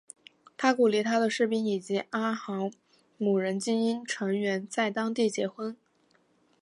[0.57, 2.71] 他鼓励他的士兵以及阿豪
[3.19, 5.77] 姆人精英成员在当地结婚。